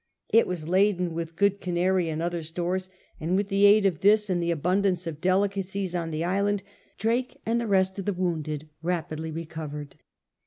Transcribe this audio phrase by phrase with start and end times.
[0.29, 4.31] It was laden with good Canary and other stores, and with the aid of this
[4.31, 6.63] and the abundance of delicacies on the island
[6.97, 9.97] Drake and the rest of the wounded rapidly recovered.